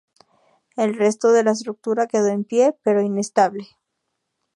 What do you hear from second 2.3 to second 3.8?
pie pero inestable.